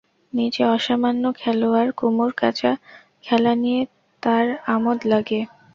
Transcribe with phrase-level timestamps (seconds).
[0.33, 2.71] নিজে অসামান্য খেলোয়াড়, কুমুর কাঁচা
[3.23, 3.81] খেলা নিয়ে
[4.23, 5.39] তার আমোদ লাগে।